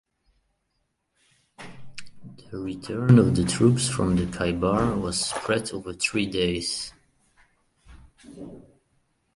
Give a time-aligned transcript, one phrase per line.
[1.59, 6.91] The return of the troops from the Khaibar was spread over three days.